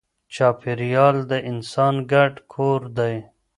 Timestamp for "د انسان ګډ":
1.31-2.33